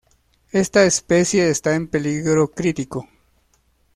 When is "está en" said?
1.51-1.87